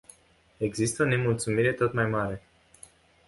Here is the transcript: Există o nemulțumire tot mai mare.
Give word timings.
Există 0.57 1.03
o 1.03 1.05
nemulțumire 1.05 1.73
tot 1.73 1.93
mai 1.93 2.05
mare. 2.07 2.41